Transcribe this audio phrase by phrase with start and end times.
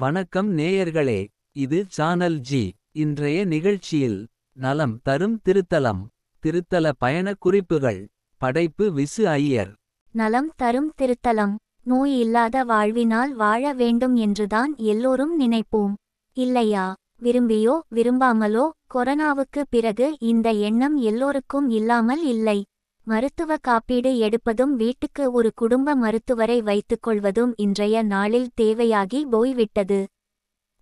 [0.00, 1.20] வணக்கம் நேயர்களே
[1.52, 2.60] இது சானல் ஜி
[2.92, 4.18] இன்றைய நிகழ்ச்சியில்
[4.56, 6.02] நலம் தரும் திருத்தலம்
[6.42, 8.00] திருத்தல பயண குறிப்புகள்
[8.40, 9.72] படைப்பு விசு ஐயர்.
[10.14, 11.54] நலம் தரும் திருத்தலம்
[11.84, 15.92] நோய் இல்லாத வாழ்வினால் வாழ வேண்டும் என்றுதான் எல்லோரும் நினைப்போம்.
[16.36, 16.86] இல்லையா
[17.22, 22.58] விரும்பியோ விரும்பாமலோ கொரோனாவுக்கு பிறகு இந்த எண்ணம் எல்லோருக்கும் இல்லாமல் இல்லை.
[23.10, 30.00] மருத்துவ காப்பீடு எடுப்பதும் வீட்டுக்கு ஒரு குடும்ப மருத்துவரை வைத்துக்கொள்வதும் இன்றைய நாளில் தேவையாகி போய்விட்டது.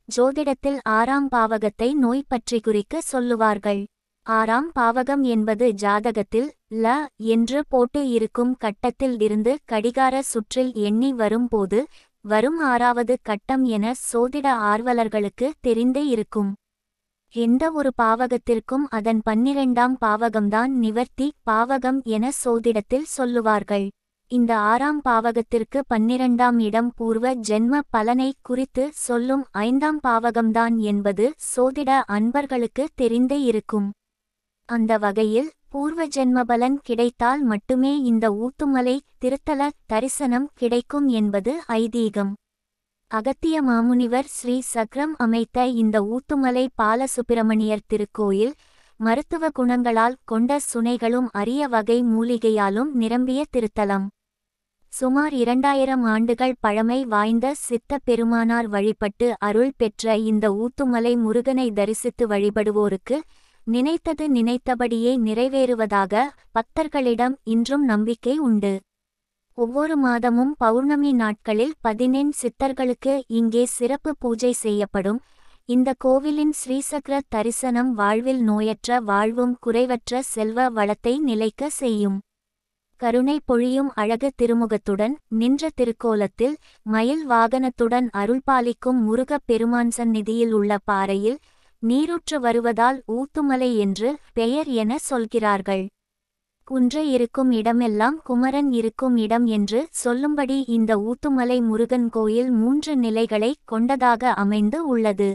[0.09, 3.83] ஜோதிடத்தில் ஆறாம் பாவகத்தை நோய் பற்றி குறிக்க சொல்லுவார்கள்.
[4.27, 6.97] ஆறாம் பாவகம் என்பது ஜாதகத்தில் ல
[7.35, 11.79] என்று போட்டு இருக்கும் கட்டத்தில் இருந்து கடிகார சுற்றில் எண்ணி வரும்போது
[12.25, 16.51] வரும் ஆறாவது கட்டம் என சோதிட ஆர்வலர்களுக்கு தெரிந்தே இருக்கும்.
[17.35, 23.87] எந்த ஒரு பாவகத்திற்கும் அதன் பன்னிரெண்டாம் பாவகம்தான் நிவர்த்தி பாவகம் என சோதிடத்தில் சொல்லுவார்கள்.
[24.31, 32.87] இந்த ஆறாம் பாவகத்திற்கு பன்னிரண்டாம் இடம் பூர்வ ஜென்ம பலனை குறித்து சொல்லும் ஐந்தாம் பாவகம்தான் என்பது சோதிட அன்பர்களுக்கு
[32.95, 33.89] தெரிந்தே இருக்கும்.
[34.69, 42.33] அந்த வகையில் பூர்வ ஜென்ம பலன் கிடைத்தால் மட்டுமே இந்த ஊத்துமலை திருத்தல தரிசனம் கிடைக்கும் என்பது ஐதீகம்.
[43.11, 48.53] அகத்திய மாமுனிவர் ஸ்ரீ சக்ரம் அமைத்த இந்த ஊத்துமலை பாலசுப்பிரமணியர் திருக்கோயில்
[48.97, 54.07] மருத்துவ குணங்களால் கொண்ட சுனைகளும் அரிய வகை மூலிகையாலும் நிரம்பிய திருத்தலம்.
[54.89, 63.19] சுமார் இரண்டாயிரம் ஆண்டுகள் பழமை வாய்ந்த சித்த பெருமானார் வழிபட்டு அருள் பெற்ற இந்த ஊத்துமலை முருகனை தரிசித்து வழிபடுவோருக்கு
[63.65, 68.75] நினைத்தது நினைத்தபடியே நிறைவேறுவதாக பக்தர்களிடம் இன்றும் நம்பிக்கை உண்டு.
[69.61, 75.19] ஒவ்வொரு மாதமும் பௌர்ணமி நாட்களில் பதினெண் சித்தர்களுக்கு இங்கே சிறப்பு பூஜை செய்யப்படும்.
[75.65, 82.21] இந்த கோவிலின் ஸ்ரீசக்கர தரிசனம் வாழ்வில் நோயற்ற வாழ்வும் குறைவற்ற செல்வ வளத்தை நிலைக்க செய்யும்.
[82.97, 91.39] கருணை பொழியும் அழகு திருமுகத்துடன் நின்ற திருக்கோலத்தில் மயில் வாகனத்துடன் அருள்பாலிக்கும் முருகப் பெருமான் சந்நிதியில் உள்ள பாறையில்
[91.79, 95.87] நீரூற்று வருவதால் ஊத்துமலை என்று பெயர் என சொல்கிறார்கள்.
[96.69, 104.33] குன்றை இருக்கும் இடமெல்லாம் குமரன் இருக்கும் இடம் என்று சொல்லும்படி இந்த ஊத்துமலை முருகன் கோயில் மூன்று நிலைகளை கொண்டதாக
[104.43, 105.29] அமைந்து உள்ளது.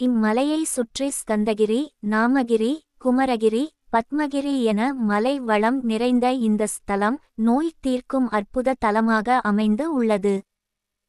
[0.00, 2.72] இம்மலையை சுற்றி ஸ்கந்தகிரி நாமகிரி
[3.04, 4.80] குமரகிரி பத்மகிரி என
[5.10, 10.34] மலை வளம் நிறைந்த இந்த ஸ்தலம் நோய் தீர்க்கும் அற்புத தலமாக அமைந்து உள்ளது.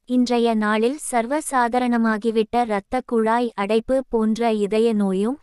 [0.08, 5.38] இன்றைய நாளில் சர்வசாதாரணமாகிவிட்ட இரத்த குழாய் அடைப்பு போன்ற இதய நோயும்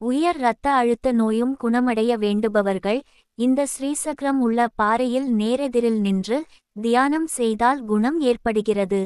[0.00, 3.00] உயர் இரத்த அழுத்த நோயும் குணமடைய வேண்டுபவர்கள்
[3.38, 6.36] இந்த ஸ்ரீசக்ரம் உள்ள பாறையில் நேரெதிரில் நின்று
[6.76, 9.00] தியானம் செய்தால் குணம் ஏற்படுகிறது.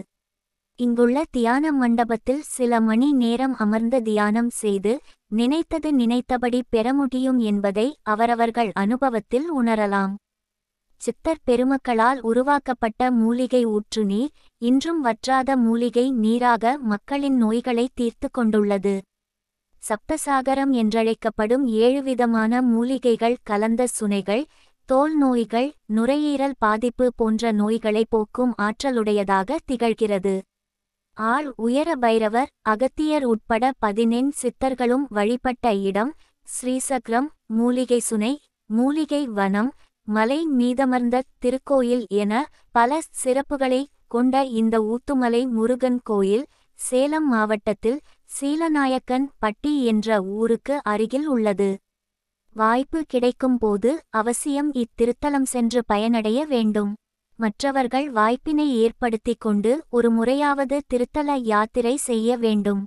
[0.79, 4.93] இங்குள்ள தியான மண்டபத்தில் சில மணி நேரம் அமர்ந்து தியானம் செய்து
[5.31, 10.13] நினைத்தது நினைத்தபடி பெற முடியும் என்பதை அவரவர்கள் அனுபவத்தில் உணரலாம்.
[11.01, 18.95] சித்தர் பெருமக்களால் உருவாக்கப்பட்ட மூலிகை ஊற்று நீர் இன்றும் வற்றாத மூலிகை நீராக மக்களின் நோய்களை தீர்த்து கொண்டுள்ளது.
[19.83, 24.45] சப்தசாகரம் என்றழைக்கப்படும் ஏழு விதமான மூலிகைகள் கலந்த சுனைகள்
[24.89, 30.35] தோல் நோய்கள் நுரையீரல் பாதிப்பு போன்ற நோய்களை போக்கும் ஆற்றலுடையதாக திகழ்கிறது.
[31.17, 36.13] ஆள் உயர பைரவர் அகத்தியர் உட்பட பதினெண் சித்தர்களும் வழிபட்ட இடம்
[36.49, 38.33] ஸ்ரீசக்ரம் மூலிகை சுனை
[38.71, 39.71] மூலிகை வனம்
[40.09, 42.33] மலை மீதமர்ந்த திருக்கோயில் என
[42.71, 46.47] பல சிறப்புகளை கொண்ட இந்த ஊத்துமலை முருகன் கோயில்
[46.79, 47.99] சேலம் மாவட்டத்தில்
[48.41, 51.71] சீலநாயக்கன் பட்டி என்ற ஊருக்கு அருகில் உள்ளது.
[52.57, 56.93] வாய்ப்பு கிடைக்கும்போது அவசியம் இத்திருத்தலம் சென்று பயனடைய வேண்டும்.
[57.39, 62.83] மற்றவர்கள் வாய்ப்பினை ஏற்படுத்திக் கொண்டு ஒரு முறையாவது திருத்தல யாத்திரை செய்ய வேண்டும்.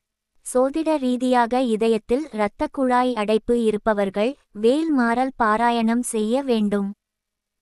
[0.46, 6.92] சோதிட ரீதியாக இதயத்தில் இரத்த குழாய் அடைப்பு இருப்பவர்கள் வேல் மாறல் பாராயணம் செய்ய வேண்டும்.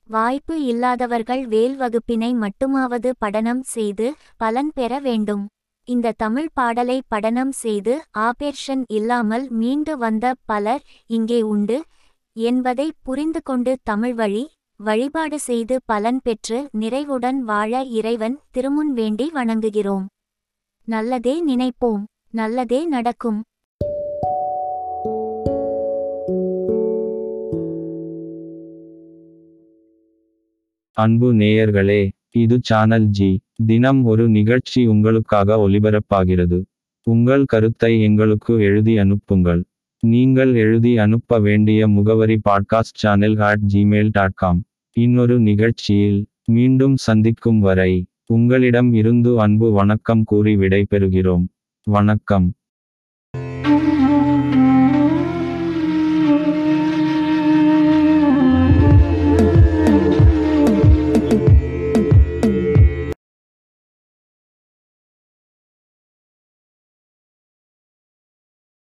[0.10, 5.48] வாய்ப்பு இல்லாதவர்கள் வேல் வகுப்பினை மட்டுமாவது படனம் செய்து பலன் பெற வேண்டும்.
[5.88, 11.78] இந்த தமிழ் பாடலை படனம் செய்து ஆபேர்ஷன் இல்லாமல் மீண்டு வந்த பலர் இங்கே உண்டு
[12.36, 14.44] என்பதை புரிந்து கொண்டு தமிழ் வழி
[14.80, 20.06] வழிபாடு செய்து பலன் பெற்று நிறைவுடன் வாழ இறைவன் திருமுன் வேண்டி வணங்குகிறோம்.
[20.88, 23.42] நல்லதே நினைப்போம் நல்லதே நடக்கும்.
[30.98, 32.02] அன்பு நேயர்களே
[32.38, 36.64] இது சானல் ஜி தினம் ஒரு நிகழ்ச்சி உங்களுக்காக ஒலிபரப்பாகிறது
[37.08, 39.62] உங்கள் கருத்தை எங்களுக்கு எழுதி அனுப்புங்கள்.
[40.04, 44.64] நீங்கள் எழுதி அனுப்ப வேண்டிய முகவரி podcast channel at Gmail dot com
[44.98, 51.46] இன்னொரு நிகழ்ச்சியில் மீண்டும் சந்திக்கும் வரை உங்களிடம் இருந்து அன்பு வணக்கம் கூறி விடைபெறுகிறோம்.
[51.88, 52.54] வணக்கம்.